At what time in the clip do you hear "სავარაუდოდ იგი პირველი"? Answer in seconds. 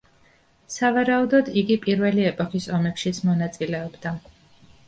0.75-2.25